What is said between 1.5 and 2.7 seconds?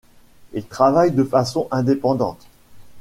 indépendante.